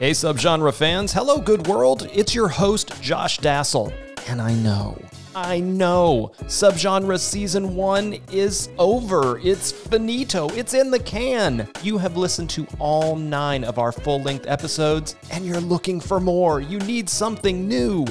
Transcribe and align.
Hey, 0.00 0.12
subgenre 0.12 0.72
fans. 0.72 1.12
Hello, 1.12 1.38
good 1.38 1.66
world. 1.66 2.08
It's 2.12 2.32
your 2.32 2.46
host, 2.46 3.02
Josh 3.02 3.40
Dasal. 3.40 3.92
And 4.28 4.40
I 4.40 4.54
know, 4.54 4.96
I 5.34 5.58
know, 5.58 6.30
subgenre 6.44 7.18
season 7.18 7.74
one 7.74 8.16
is 8.30 8.68
over. 8.78 9.40
It's 9.40 9.72
finito. 9.72 10.50
It's 10.50 10.72
in 10.72 10.92
the 10.92 11.00
can. 11.00 11.68
You 11.82 11.98
have 11.98 12.16
listened 12.16 12.48
to 12.50 12.64
all 12.78 13.16
nine 13.16 13.64
of 13.64 13.80
our 13.80 13.90
full 13.90 14.22
length 14.22 14.46
episodes, 14.46 15.16
and 15.32 15.44
you're 15.44 15.58
looking 15.58 16.00
for 16.00 16.20
more. 16.20 16.60
You 16.60 16.78
need 16.78 17.10
something 17.10 17.66
new. 17.66 18.04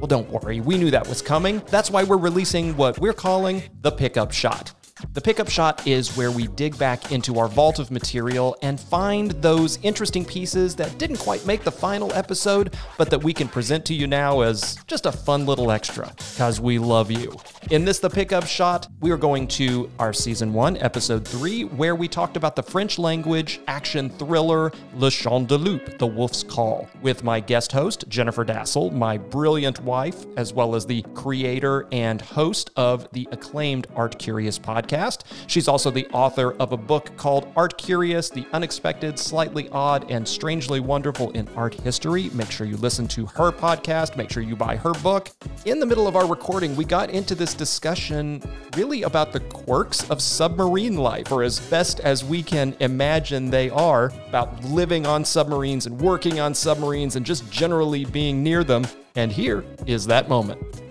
Well, 0.00 0.08
don't 0.08 0.28
worry, 0.30 0.58
we 0.58 0.76
knew 0.76 0.90
that 0.90 1.06
was 1.06 1.22
coming. 1.22 1.62
That's 1.70 1.88
why 1.88 2.02
we're 2.02 2.16
releasing 2.16 2.76
what 2.76 2.98
we're 2.98 3.12
calling 3.12 3.62
the 3.82 3.92
pickup 3.92 4.32
shot. 4.32 4.72
The 5.18 5.22
pickup 5.22 5.50
shot 5.50 5.84
is 5.84 6.16
where 6.16 6.30
we 6.30 6.46
dig 6.46 6.78
back 6.78 7.10
into 7.10 7.40
our 7.40 7.48
vault 7.48 7.80
of 7.80 7.90
material 7.90 8.56
and 8.62 8.78
find 8.78 9.32
those 9.42 9.80
interesting 9.82 10.24
pieces 10.24 10.76
that 10.76 10.96
didn't 10.96 11.16
quite 11.16 11.44
make 11.44 11.64
the 11.64 11.72
final 11.72 12.12
episode, 12.12 12.76
but 12.96 13.10
that 13.10 13.24
we 13.24 13.32
can 13.32 13.48
present 13.48 13.84
to 13.86 13.94
you 13.94 14.06
now 14.06 14.42
as 14.42 14.78
just 14.86 15.06
a 15.06 15.10
fun 15.10 15.44
little 15.44 15.72
extra, 15.72 16.14
because 16.34 16.60
we 16.60 16.78
love 16.78 17.10
you. 17.10 17.34
In 17.72 17.84
this 17.84 17.98
The 17.98 18.08
Pickup 18.08 18.46
Shot, 18.46 18.86
we 19.00 19.10
are 19.10 19.16
going 19.16 19.48
to 19.48 19.90
our 19.98 20.12
season 20.12 20.54
one, 20.54 20.76
episode 20.76 21.26
three, 21.26 21.64
where 21.64 21.96
we 21.96 22.06
talked 22.06 22.36
about 22.36 22.54
the 22.54 22.62
French 22.62 22.96
language 22.96 23.58
action 23.66 24.10
thriller 24.10 24.70
Le 24.94 25.10
Chant 25.10 25.48
du 25.48 25.58
Loup, 25.58 25.98
The 25.98 26.06
Wolf's 26.06 26.44
Call, 26.44 26.88
with 27.02 27.24
my 27.24 27.40
guest 27.40 27.72
host, 27.72 28.04
Jennifer 28.08 28.44
Dasal, 28.44 28.92
my 28.92 29.18
brilliant 29.18 29.80
wife, 29.80 30.26
as 30.36 30.52
well 30.52 30.76
as 30.76 30.86
the 30.86 31.02
creator 31.14 31.88
and 31.90 32.20
host 32.20 32.70
of 32.76 33.10
the 33.10 33.26
acclaimed 33.32 33.88
Art 33.96 34.16
Curious 34.20 34.60
podcast. 34.60 35.07
She's 35.46 35.68
also 35.68 35.90
the 35.90 36.06
author 36.08 36.52
of 36.54 36.72
a 36.72 36.76
book 36.76 37.16
called 37.16 37.52
Art 37.56 37.78
Curious 37.78 38.28
The 38.28 38.46
Unexpected, 38.52 39.18
Slightly 39.18 39.68
Odd, 39.70 40.10
and 40.10 40.26
Strangely 40.26 40.80
Wonderful 40.80 41.30
in 41.30 41.48
Art 41.56 41.74
History. 41.74 42.30
Make 42.34 42.50
sure 42.50 42.66
you 42.66 42.76
listen 42.76 43.08
to 43.08 43.26
her 43.26 43.50
podcast, 43.50 44.16
make 44.16 44.30
sure 44.30 44.42
you 44.42 44.56
buy 44.56 44.76
her 44.76 44.92
book. 44.94 45.30
In 45.64 45.80
the 45.80 45.86
middle 45.86 46.06
of 46.06 46.16
our 46.16 46.26
recording, 46.26 46.76
we 46.76 46.84
got 46.84 47.10
into 47.10 47.34
this 47.34 47.54
discussion 47.54 48.42
really 48.76 49.02
about 49.02 49.32
the 49.32 49.40
quirks 49.40 50.08
of 50.10 50.20
submarine 50.20 50.96
life, 50.96 51.32
or 51.32 51.42
as 51.42 51.58
best 51.58 52.00
as 52.00 52.24
we 52.24 52.42
can 52.42 52.76
imagine 52.80 53.50
they 53.50 53.70
are, 53.70 54.12
about 54.28 54.62
living 54.64 55.06
on 55.06 55.24
submarines 55.24 55.86
and 55.86 56.00
working 56.00 56.40
on 56.40 56.54
submarines 56.54 57.16
and 57.16 57.24
just 57.24 57.50
generally 57.50 58.04
being 58.04 58.42
near 58.42 58.64
them. 58.64 58.86
And 59.16 59.32
here 59.32 59.64
is 59.86 60.06
that 60.06 60.28
moment. 60.28 60.87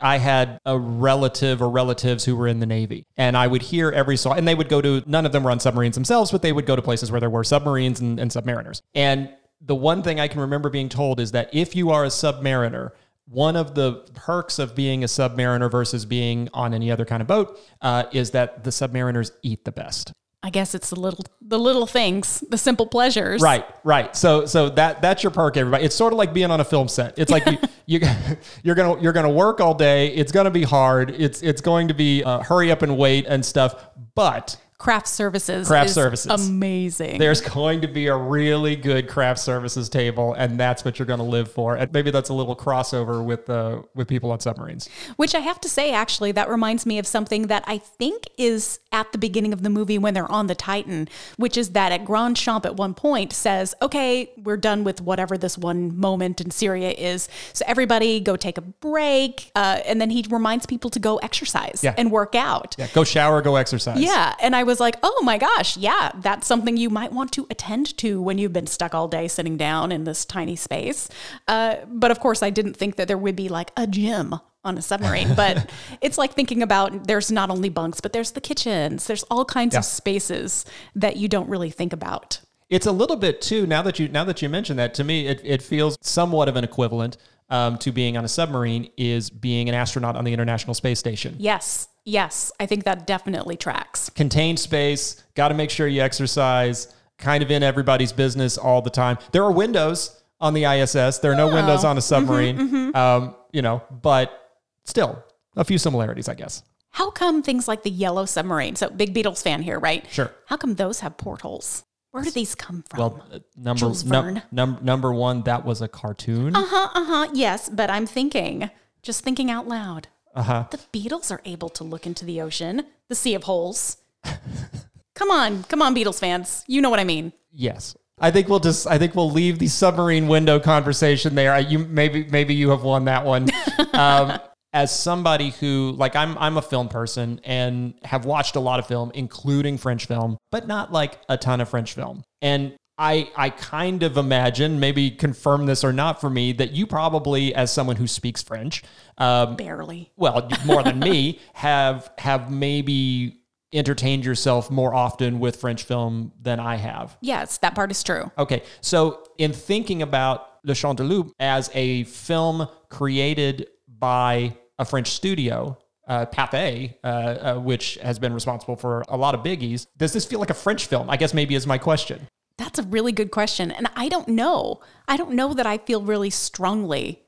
I 0.00 0.18
had 0.18 0.60
a 0.64 0.78
relative 0.78 1.60
or 1.62 1.68
relatives 1.70 2.24
who 2.24 2.36
were 2.36 2.48
in 2.48 2.60
the 2.60 2.66
Navy, 2.66 3.06
and 3.16 3.36
I 3.36 3.46
would 3.46 3.62
hear 3.62 3.90
every 3.90 4.16
so, 4.16 4.32
and 4.32 4.46
they 4.46 4.54
would 4.54 4.68
go 4.68 4.80
to, 4.80 5.02
none 5.06 5.26
of 5.26 5.32
them 5.32 5.44
were 5.44 5.50
on 5.50 5.60
submarines 5.60 5.94
themselves, 5.94 6.30
but 6.30 6.42
they 6.42 6.52
would 6.52 6.66
go 6.66 6.76
to 6.76 6.82
places 6.82 7.10
where 7.10 7.20
there 7.20 7.30
were 7.30 7.44
submarines 7.44 8.00
and, 8.00 8.18
and 8.18 8.30
submariners. 8.30 8.80
And 8.94 9.30
the 9.60 9.74
one 9.74 10.02
thing 10.02 10.18
I 10.18 10.28
can 10.28 10.40
remember 10.40 10.70
being 10.70 10.88
told 10.88 11.20
is 11.20 11.32
that 11.32 11.50
if 11.52 11.76
you 11.76 11.90
are 11.90 12.04
a 12.04 12.08
submariner, 12.08 12.90
one 13.26 13.56
of 13.56 13.74
the 13.74 14.08
perks 14.14 14.58
of 14.58 14.74
being 14.74 15.04
a 15.04 15.06
submariner 15.06 15.70
versus 15.70 16.04
being 16.04 16.48
on 16.52 16.74
any 16.74 16.90
other 16.90 17.04
kind 17.04 17.20
of 17.20 17.28
boat 17.28 17.58
uh, 17.80 18.04
is 18.12 18.32
that 18.32 18.64
the 18.64 18.70
submariners 18.70 19.30
eat 19.42 19.64
the 19.64 19.72
best. 19.72 20.12
I 20.42 20.48
guess 20.48 20.74
it's 20.74 20.90
the 20.90 20.98
little 20.98 21.24
the 21.42 21.58
little 21.58 21.86
things, 21.86 22.42
the 22.48 22.56
simple 22.56 22.86
pleasures. 22.86 23.42
Right, 23.42 23.66
right. 23.84 24.16
So 24.16 24.46
so 24.46 24.70
that 24.70 25.02
that's 25.02 25.22
your 25.22 25.30
perk, 25.32 25.58
everybody. 25.58 25.84
It's 25.84 25.94
sort 25.94 26.14
of 26.14 26.18
like 26.18 26.32
being 26.32 26.50
on 26.50 26.60
a 26.60 26.64
film 26.64 26.88
set. 26.88 27.18
It's 27.18 27.30
like 27.30 27.44
you, 27.44 27.58
you 27.86 28.00
you're 28.62 28.74
gonna 28.74 29.00
you're 29.02 29.12
gonna 29.12 29.30
work 29.30 29.60
all 29.60 29.74
day. 29.74 30.08
It's 30.14 30.32
gonna 30.32 30.50
be 30.50 30.62
hard. 30.62 31.10
It's 31.10 31.42
it's 31.42 31.60
going 31.60 31.88
to 31.88 31.94
be 31.94 32.24
uh, 32.24 32.42
hurry 32.42 32.70
up 32.72 32.80
and 32.80 32.96
wait 32.96 33.26
and 33.26 33.44
stuff. 33.44 33.84
But 34.14 34.56
Craft 34.80 35.08
services. 35.08 35.68
Craft 35.68 35.90
is 35.90 35.94
services. 35.94 36.48
Amazing. 36.48 37.18
there's 37.18 37.42
going 37.42 37.82
to 37.82 37.86
be 37.86 38.06
a 38.06 38.16
really 38.16 38.76
good 38.76 39.08
craft 39.08 39.38
services 39.40 39.90
table, 39.90 40.32
and 40.32 40.58
that's 40.58 40.86
what 40.86 40.98
you're 40.98 41.04
going 41.04 41.18
to 41.18 41.24
live 41.24 41.52
for. 41.52 41.76
And 41.76 41.92
maybe 41.92 42.10
that's 42.10 42.30
a 42.30 42.34
little 42.34 42.56
crossover 42.56 43.22
with 43.22 43.50
uh, 43.50 43.82
with 43.94 44.08
people 44.08 44.30
on 44.32 44.40
submarines. 44.40 44.88
Which 45.16 45.34
I 45.34 45.40
have 45.40 45.60
to 45.60 45.68
say, 45.68 45.92
actually, 45.92 46.32
that 46.32 46.48
reminds 46.48 46.86
me 46.86 46.98
of 46.98 47.06
something 47.06 47.48
that 47.48 47.62
I 47.66 47.76
think 47.76 48.24
is 48.38 48.80
at 48.90 49.12
the 49.12 49.18
beginning 49.18 49.52
of 49.52 49.62
the 49.62 49.68
movie 49.68 49.98
when 49.98 50.14
they're 50.14 50.30
on 50.32 50.46
the 50.46 50.54
Titan, 50.54 51.08
which 51.36 51.58
is 51.58 51.70
that 51.70 51.92
at 51.92 52.04
Grandchamp 52.06 52.64
at 52.64 52.76
one 52.76 52.94
point 52.94 53.34
says, 53.34 53.74
okay, 53.82 54.30
we're 54.42 54.56
done 54.56 54.82
with 54.82 55.02
whatever 55.02 55.36
this 55.36 55.58
one 55.58 55.94
moment 55.98 56.40
in 56.40 56.50
Syria 56.50 56.90
is. 56.90 57.28
So 57.52 57.66
everybody 57.68 58.18
go 58.18 58.34
take 58.34 58.56
a 58.56 58.62
break. 58.62 59.50
Uh, 59.54 59.80
and 59.84 60.00
then 60.00 60.08
he 60.08 60.24
reminds 60.30 60.64
people 60.64 60.88
to 60.90 60.98
go 60.98 61.18
exercise 61.18 61.80
Yeah. 61.84 61.94
and 61.98 62.10
work 62.10 62.34
out. 62.34 62.74
Yeah, 62.78 62.88
go 62.94 63.04
shower, 63.04 63.42
go 63.42 63.56
exercise. 63.56 64.00
Yeah. 64.00 64.34
And 64.40 64.56
I 64.56 64.62
was 64.70 64.80
like, 64.80 64.96
oh 65.02 65.20
my 65.24 65.36
gosh, 65.36 65.76
yeah, 65.76 66.12
that's 66.22 66.46
something 66.46 66.76
you 66.76 66.88
might 66.88 67.12
want 67.12 67.32
to 67.32 67.46
attend 67.50 67.96
to 67.98 68.22
when 68.22 68.38
you've 68.38 68.52
been 68.52 68.66
stuck 68.66 68.94
all 68.94 69.08
day 69.08 69.28
sitting 69.28 69.56
down 69.56 69.92
in 69.92 70.04
this 70.04 70.24
tiny 70.24 70.56
space. 70.56 71.08
Uh, 71.48 71.76
but 71.88 72.10
of 72.10 72.20
course, 72.20 72.42
I 72.42 72.50
didn't 72.50 72.74
think 72.74 72.96
that 72.96 73.08
there 73.08 73.18
would 73.18 73.36
be 73.36 73.48
like 73.48 73.72
a 73.76 73.86
gym 73.86 74.36
on 74.64 74.78
a 74.78 74.82
submarine. 74.82 75.34
But 75.34 75.68
it's 76.00 76.16
like 76.18 76.32
thinking 76.34 76.62
about 76.62 77.06
there's 77.08 77.30
not 77.32 77.50
only 77.50 77.68
bunks, 77.68 78.00
but 78.00 78.12
there's 78.12 78.30
the 78.32 78.40
kitchens, 78.40 79.06
there's 79.06 79.24
all 79.24 79.44
kinds 79.44 79.74
Yeah. 79.74 79.80
of 79.80 79.84
spaces 79.84 80.64
that 80.94 81.16
you 81.16 81.28
don't 81.28 81.48
really 81.48 81.70
think 81.70 81.92
about. 81.92 82.40
It's 82.68 82.86
a 82.86 82.92
little 82.92 83.16
bit 83.16 83.40
too. 83.40 83.66
Now 83.66 83.82
that 83.82 83.98
you 83.98 84.06
now 84.08 84.24
that 84.24 84.40
you 84.42 84.48
mention 84.48 84.76
that, 84.76 84.94
to 84.94 85.04
me, 85.04 85.26
it, 85.26 85.40
it 85.42 85.60
feels 85.62 85.98
somewhat 86.02 86.48
of 86.48 86.54
an 86.56 86.62
equivalent 86.62 87.16
um, 87.48 87.76
to 87.78 87.90
being 87.90 88.16
on 88.16 88.24
a 88.24 88.28
submarine 88.28 88.88
is 88.96 89.28
being 89.28 89.68
an 89.68 89.74
astronaut 89.74 90.14
on 90.14 90.24
the 90.24 90.32
International 90.32 90.72
Space 90.74 91.00
Station. 91.00 91.34
Yes. 91.38 91.88
Yes. 92.04 92.52
I 92.60 92.66
think 92.66 92.84
that 92.84 93.06
definitely 93.06 93.56
tracks. 93.56 94.10
Contained 94.10 94.58
space. 94.58 95.22
Got 95.34 95.48
to 95.48 95.54
make 95.54 95.70
sure 95.70 95.86
you 95.86 96.00
exercise. 96.02 96.94
Kind 97.18 97.42
of 97.42 97.50
in 97.50 97.62
everybody's 97.62 98.12
business 98.12 98.56
all 98.56 98.80
the 98.82 98.90
time. 98.90 99.18
There 99.32 99.42
are 99.44 99.52
windows 99.52 100.22
on 100.40 100.54
the 100.54 100.64
ISS. 100.64 101.18
There 101.18 101.32
are 101.32 101.36
no 101.36 101.48
windows 101.52 101.84
on 101.84 101.98
a 101.98 102.00
submarine. 102.00 102.94
Um, 102.96 103.34
you 103.52 103.62
know, 103.62 103.82
but 104.02 104.50
still 104.84 105.22
a 105.56 105.64
few 105.64 105.76
similarities, 105.78 106.28
I 106.28 106.34
guess. 106.34 106.62
How 106.92 107.10
come 107.10 107.42
things 107.42 107.68
like 107.68 107.82
the 107.82 107.90
yellow 107.90 108.24
submarine? 108.24 108.74
So, 108.74 108.88
big 108.90 109.14
Beatles 109.14 109.42
fan 109.42 109.62
here, 109.62 109.78
right? 109.78 110.04
Sure. 110.10 110.32
How 110.46 110.56
come 110.56 110.74
those 110.74 111.00
have 111.00 111.16
portholes? 111.18 111.84
Where 112.10 112.24
do 112.24 112.30
these 112.30 112.54
come 112.56 112.82
from? 112.90 112.98
Well, 112.98 113.24
uh, 113.32 113.38
number 113.56 113.92
num- 114.04 114.42
num- 114.50 114.78
number 114.82 115.12
one, 115.12 115.42
that 115.42 115.64
was 115.64 115.80
a 115.82 115.86
cartoon. 115.88 116.56
Uh 116.56 116.64
huh, 116.66 116.88
uh 116.94 117.04
huh. 117.04 117.28
Yes, 117.32 117.68
but 117.68 117.90
I'm 117.90 118.06
thinking, 118.06 118.70
just 119.02 119.22
thinking 119.22 119.50
out 119.50 119.68
loud. 119.68 120.08
Uh 120.34 120.42
huh. 120.42 120.64
The 120.70 120.78
Beatles 120.92 121.30
are 121.30 121.40
able 121.44 121.68
to 121.70 121.84
look 121.84 122.06
into 122.06 122.24
the 122.24 122.40
ocean, 122.40 122.82
the 123.08 123.14
sea 123.14 123.34
of 123.34 123.44
holes. 123.44 123.96
come 125.14 125.30
on, 125.30 125.64
come 125.64 125.82
on, 125.82 125.94
Beatles 125.94 126.18
fans. 126.18 126.64
You 126.66 126.80
know 126.80 126.90
what 126.90 127.00
I 127.00 127.04
mean. 127.04 127.32
Yes. 127.52 127.96
I 128.20 128.30
think 128.30 128.48
we'll 128.48 128.60
just. 128.60 128.86
I 128.86 128.98
think 128.98 129.14
we'll 129.14 129.30
leave 129.30 129.58
the 129.58 129.66
submarine 129.66 130.28
window 130.28 130.60
conversation 130.60 131.34
there. 131.34 131.58
You 131.58 131.78
maybe 131.78 132.24
maybe 132.24 132.54
you 132.54 132.70
have 132.70 132.82
won 132.82 133.06
that 133.06 133.24
one. 133.24 133.48
Um, 133.92 134.38
as 134.72 134.96
somebody 134.96 135.50
who 135.50 135.94
like 135.96 136.14
I'm 136.14 136.38
I'm 136.38 136.56
a 136.56 136.62
film 136.62 136.88
person 136.88 137.40
and 137.44 137.94
have 138.04 138.24
watched 138.24 138.56
a 138.56 138.60
lot 138.60 138.78
of 138.78 138.86
film, 138.86 139.10
including 139.14 139.78
French 139.78 140.06
film, 140.06 140.38
but 140.50 140.66
not 140.66 140.92
like 140.92 141.18
a 141.28 141.36
ton 141.36 141.60
of 141.60 141.68
French 141.68 141.94
film. 141.94 142.22
And 142.40 142.76
I 143.00 143.30
I 143.34 143.48
kind 143.48 144.02
of 144.02 144.18
imagine, 144.18 144.78
maybe 144.78 145.10
confirm 145.10 145.64
this 145.64 145.82
or 145.82 145.92
not 145.92 146.20
for 146.20 146.28
me, 146.28 146.52
that 146.52 146.72
you 146.72 146.86
probably, 146.86 147.54
as 147.54 147.72
someone 147.72 147.96
who 147.96 148.06
speaks 148.06 148.42
French, 148.42 148.82
um, 149.16 149.56
Barely. 149.56 150.12
well, 150.16 150.48
more 150.66 150.82
than 150.82 150.98
me, 151.00 151.40
have 151.54 152.12
have 152.18 152.50
maybe 152.50 153.38
entertained 153.72 154.24
yourself 154.24 154.70
more 154.70 154.94
often 154.94 155.40
with 155.40 155.56
French 155.56 155.84
film 155.84 156.32
than 156.40 156.60
I 156.60 156.76
have. 156.76 157.16
Yes, 157.22 157.58
that 157.58 157.74
part 157.74 157.90
is 157.90 158.02
true. 158.02 158.30
Okay, 158.36 158.62
so 158.82 159.24
in 159.38 159.52
thinking 159.52 160.02
about 160.02 160.48
Le 160.64 160.74
Chant 160.74 160.98
du 160.98 161.04
Loup 161.04 161.32
as 161.38 161.70
a 161.72 162.04
film 162.04 162.68
created 162.90 163.68
by 163.88 164.56
a 164.78 164.84
French 164.84 165.10
studio, 165.10 165.78
uh, 166.06 166.26
Pathé, 166.26 166.94
uh, 167.04 167.06
uh, 167.06 167.54
which 167.60 167.94
has 168.02 168.18
been 168.18 168.34
responsible 168.34 168.76
for 168.76 169.04
a 169.08 169.16
lot 169.16 169.34
of 169.34 169.42
biggies, 169.42 169.86
does 169.96 170.12
this 170.12 170.26
feel 170.26 170.40
like 170.40 170.50
a 170.50 170.54
French 170.54 170.86
film? 170.86 171.08
I 171.08 171.16
guess 171.16 171.32
maybe 171.32 171.54
is 171.54 171.66
my 171.66 171.78
question. 171.78 172.26
That's 172.60 172.78
a 172.78 172.82
really 172.82 173.10
good 173.10 173.30
question. 173.30 173.70
And 173.70 173.88
I 173.96 174.10
don't 174.10 174.28
know. 174.28 174.80
I 175.08 175.16
don't 175.16 175.32
know 175.32 175.54
that 175.54 175.66
I 175.66 175.78
feel 175.78 176.02
really 176.02 176.28
strongly 176.28 177.22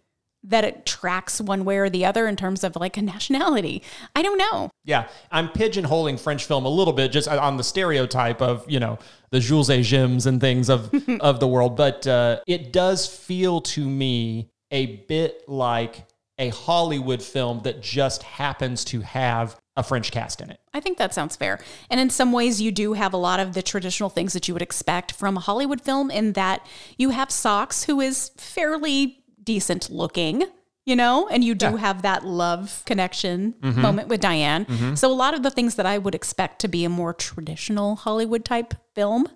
that 0.45 0.63
it 0.63 0.85
tracks 0.85 1.41
one 1.41 1.65
way 1.65 1.79
or 1.79 1.89
the 1.89 2.05
other 2.05 2.27
in 2.27 2.37
terms 2.37 2.63
of 2.63 2.77
like 2.77 2.99
a 2.99 3.03
nationality. 3.03 3.83
I 4.15 4.21
don't 4.21 4.37
know. 4.37 4.69
Yeah, 4.85 5.09
I'm 5.31 5.49
pigeonholing 5.49 6.21
French 6.21 6.45
film 6.45 6.67
a 6.67 6.69
little 6.69 6.93
bit 6.93 7.13
just 7.13 7.29
on 7.29 7.57
the 7.57 7.65
stereotype 7.65 8.43
of 8.43 8.71
you 8.71 8.79
know 8.79 8.99
the 9.31 9.41
Jules 9.41 9.71
et 9.71 9.81
Jims 9.81 10.27
and 10.27 10.39
things 10.39 10.69
of 10.69 10.93
of 11.21 11.41
the 11.41 11.49
world, 11.49 11.77
but 11.77 12.07
uh, 12.07 12.41
it 12.47 12.71
does 12.71 13.07
feel 13.07 13.63
to 13.63 13.89
me 13.89 14.51
a 14.71 14.97
bit 15.09 15.49
like 15.49 16.05
a 16.39 16.51
Hollywood 16.51 17.23
film 17.23 17.61
that 17.63 17.81
just 17.81 18.23
happens 18.23 18.85
to 18.87 19.01
have 19.01 19.57
a 19.77 19.83
French 19.83 20.11
cast 20.11 20.41
in 20.41 20.51
it. 20.51 20.61
I 20.75 20.81
think 20.81 20.99
that 20.99 21.15
sounds 21.15 21.35
fair. 21.37 21.59
And 21.89 21.99
in 21.99 22.11
some 22.11 22.33
ways, 22.33 22.61
you 22.61 22.71
do 22.73 22.93
have 22.93 23.15
a 23.15 23.17
lot 23.17 23.41
of 23.41 23.55
the 23.55 23.63
traditional 23.63 24.11
things 24.11 24.33
that 24.35 24.47
you 24.49 24.55
would 24.55 24.63
expect 24.63 25.13
from 25.13 25.37
a 25.37 25.41
Hollywood 25.41 25.81
film, 25.81 26.11
in 26.11 26.35
that 26.35 26.67
you 26.99 27.11
have 27.11 27.31
Socks, 27.31 27.85
who 27.85 28.01
is 28.01 28.33
fairly 28.37 29.25
decent 29.43 29.91
looking, 29.91 30.45
you 30.85 30.97
know, 30.97 31.29
and 31.29 31.43
you 31.43 31.55
do 31.55 31.67
Yeah. 31.67 31.77
have 31.79 32.03
that 32.03 32.25
love 32.25 32.83
connection 32.87 33.55
mm-hmm. 33.61 33.81
moment 33.81 34.09
with 34.09 34.21
Diane. 34.21 34.67
Mm-hmm. 34.67 34.95
So 34.95 35.11
a 35.11 35.15
lot 35.15 35.33
of 35.33 35.43
the 35.43 35.51
things 35.51 35.77
that 35.77 35.87
I 35.87 35.97
would 35.97 36.15
expect 36.15 36.61
to 36.61 36.69
be 36.69 36.85
a 36.85 36.89
more 36.89 37.15
traditional 37.15 37.97
Hollywood 37.97 38.45
type 38.45 38.75
film 38.95 39.29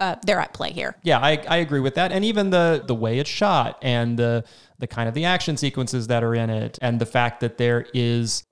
uh, 0.00 0.16
they're 0.26 0.40
at 0.40 0.52
play 0.52 0.72
here. 0.72 0.96
Yeah, 1.02 1.18
I, 1.18 1.42
I 1.48 1.56
agree 1.58 1.80
with 1.80 1.94
that. 1.94 2.12
And 2.12 2.24
even 2.24 2.50
the 2.50 2.82
the 2.86 2.94
way 2.94 3.18
it's 3.18 3.30
shot 3.30 3.78
and 3.82 4.18
the 4.18 4.44
the 4.78 4.86
kind 4.86 5.08
of 5.08 5.14
the 5.14 5.24
action 5.24 5.56
sequences 5.56 6.08
that 6.08 6.24
are 6.24 6.34
in 6.34 6.50
it 6.50 6.78
and 6.82 7.00
the 7.00 7.06
fact 7.06 7.40
that 7.40 7.58
there 7.58 7.86
is 7.94 8.44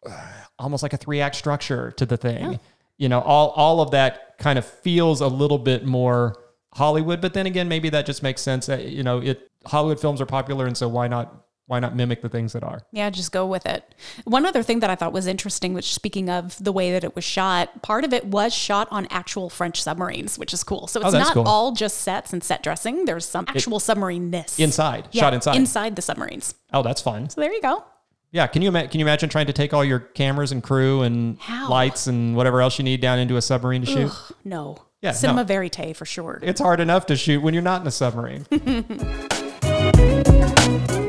almost 0.59 0.83
like 0.83 0.93
a 0.93 0.97
three 0.97 1.21
act 1.21 1.37
structure 1.37 1.91
to 1.93 2.07
the 2.07 2.17
thing. 2.17 2.61
You 2.97 3.09
know, 3.09 3.21
all 3.21 3.51
all 3.51 3.81
of 3.81 3.91
that 3.91 4.39
kind 4.39 4.59
of 4.59 4.65
feels 4.65 5.21
a 5.21 5.29
little 5.29 5.59
bit 5.59 5.85
more 5.85 6.37
Hollywood, 6.75 7.21
but 7.21 7.35
then 7.35 7.47
again, 7.47 7.69
maybe 7.69 7.91
that 7.91 8.07
just 8.07 8.23
makes 8.23 8.41
sense. 8.41 8.69
Uh, 8.69 8.77
You 8.77 9.03
know, 9.03 9.19
it 9.19 9.51
Hollywood 9.67 10.01
films 10.01 10.21
are 10.21 10.27
popular, 10.27 10.67
and 10.67 10.77
so 10.77 10.89
why 10.89 11.09
not 11.09 11.45
why 11.73 11.81
not 11.81 11.97
mimic 11.97 12.21
the 12.21 12.29
things 12.29 12.53
that 12.53 12.63
are? 12.63 12.83
Yeah, 12.93 13.09
just 13.09 13.33
go 13.33 13.47
with 13.47 13.65
it. 13.65 13.95
One 14.25 14.45
other 14.45 14.63
thing 14.63 14.81
that 14.81 14.91
I 14.91 14.95
thought 14.95 15.15
was 15.15 15.27
interesting, 15.27 15.73
which 15.73 15.95
speaking 15.95 16.29
of 16.29 16.63
the 16.63 16.71
way 16.71 16.93
that 16.93 17.03
it 17.03 17.17
was 17.17 17.25
shot, 17.25 17.81
part 17.81 18.05
of 18.05 18.13
it 18.13 18.27
was 18.27 18.53
shot 18.55 18.89
on 18.91 19.07
actual 19.09 19.49
French 19.49 19.83
submarines, 19.83 20.39
which 20.39 20.53
is 20.53 20.63
cool. 20.63 20.87
So 20.87 21.01
oh, 21.01 21.07
it's 21.07 21.15
Oh, 21.15 21.19
not 21.19 21.33
cool. 21.33 21.49
all 21.49 21.73
just 21.73 22.03
sets 22.03 22.35
and 22.35 22.45
set 22.45 22.63
dressing. 22.63 23.07
There's 23.07 23.25
some 23.27 23.47
actual 23.49 23.81
submarine-ness. 23.81 24.59
Inside, 24.59 25.09
Yeah, 25.13 25.23
shot 25.23 25.33
inside. 25.33 25.57
Inside 25.57 25.97
the 25.97 26.03
submarines. 26.03 26.55
Oh, 26.75 26.83
that's 26.83 27.01
fun. 27.01 27.31
So 27.31 27.41
there 27.41 27.51
you 27.53 27.63
go. 27.63 27.83
Yeah, 28.33 28.47
can 28.49 28.61
you 28.61 28.69
ima- 28.69 28.89
can 28.89 29.01
you 29.01 29.07
imagine 29.07 29.31
trying 29.31 29.47
to 29.47 29.55
take 29.55 29.73
all 29.73 29.83
your 29.85 30.01
cameras 30.01 30.53
and 30.53 30.63
crew 30.63 31.01
and 31.01 31.39
How? 31.41 31.71
lights 31.71 32.07
and 32.07 32.37
whatever 32.37 32.61
else 32.61 32.77
you 32.79 32.85
need 32.85 33.01
down 33.01 33.19
into 33.19 33.39
a 33.39 33.43
submarine 33.43 33.81
to 33.81 33.87
shoot? 33.87 34.13
No. 34.45 34.77
Yeah, 35.01 35.13
Cinema 35.13 35.41
no. 35.41 35.45
verite 35.47 35.97
for 35.97 36.05
sure. 36.05 36.39
It's 36.43 36.61
hard 36.61 36.81
enough 36.81 37.07
to 37.07 37.17
shoot 37.17 37.41
when 37.43 37.55
you're 37.55 37.63
not 37.63 37.81
in 37.81 37.87
a 37.87 37.91
submarine. 37.91 38.45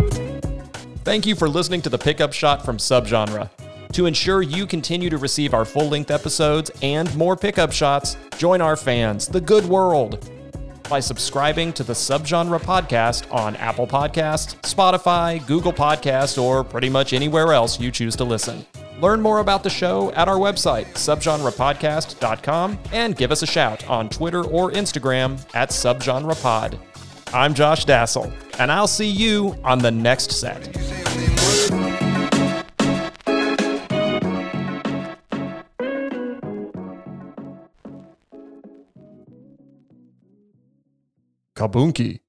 Thank 1.03 1.25
you 1.25 1.35
for 1.35 1.50
listening 1.50 1.81
to 1.81 1.89
the 1.89 1.97
Pickup 1.97 2.31
Shot 2.31 2.63
from 2.63 2.77
Subgenre. 2.77 3.50
To 3.91 4.05
ensure 4.05 4.41
you 4.41 4.65
continue 4.65 5.09
to 5.09 5.17
receive 5.17 5.53
our 5.53 5.65
full 5.65 5.89
length 5.89 6.11
episodes 6.11 6.71
and 6.81 7.13
more 7.17 7.35
pickup 7.35 7.73
shots, 7.73 8.15
join 8.38 8.61
our 8.61 8.77
fans, 8.77 9.27
the 9.27 9.41
good 9.41 9.65
world, 9.65 10.29
by 10.89 11.01
subscribing 11.01 11.73
to 11.73 11.83
the 11.83 11.91
Subgenre 11.91 12.57
podcast 12.57 13.31
on 13.33 13.57
Apple 13.57 13.85
Podcasts, 13.85 14.55
Spotify, 14.61 15.45
Google 15.45 15.73
Podcasts, 15.73 16.41
or 16.41 16.63
pretty 16.63 16.89
much 16.89 17.11
anywhere 17.11 17.51
else 17.51 17.81
you 17.81 17.91
choose 17.91 18.15
to 18.15 18.23
listen. 18.23 18.65
Learn 19.01 19.21
more 19.21 19.39
about 19.39 19.61
the 19.61 19.69
show 19.69 20.09
at 20.13 20.29
our 20.29 20.38
website, 20.38 20.85
subgenrepodcast.com, 20.94 22.79
and 22.94 23.17
give 23.17 23.31
us 23.33 23.41
a 23.41 23.47
shout 23.47 23.85
on 23.89 24.07
Twitter 24.07 24.45
or 24.45 24.71
Instagram 24.71 25.45
at 25.53 25.71
subgenrepod. 25.71 26.79
I'm 27.33 27.56
Josh 27.56 27.85
Dasal, 27.88 28.31
and 28.59 28.71
I'll 28.71 28.85
see 28.85 29.09
you 29.09 29.57
on 29.63 29.80
the 29.80 29.89
next 29.89 30.33
set. 30.33 30.62
Kabunki. 41.56 42.22